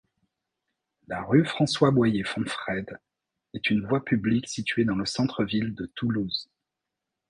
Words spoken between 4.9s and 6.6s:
le centre-ville de Toulouse.